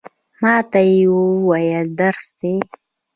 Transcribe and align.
ما 0.41 0.55
ته 0.71 0.79
یې 0.91 1.01
وویل، 1.13 1.87
درس 1.99 2.25
دی. 2.39 2.53